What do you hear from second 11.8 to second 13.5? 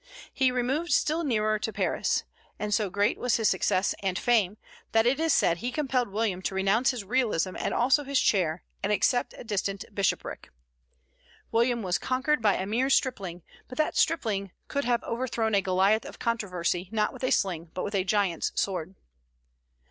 was conquered by a mere stripling;